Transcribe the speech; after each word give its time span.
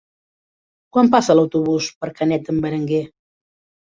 Quan 0.95 1.11
passa 1.15 1.35
l'autobús 1.39 1.91
per 2.01 2.13
Canet 2.21 2.49
d'en 2.49 2.63
Berenguer? 2.65 3.03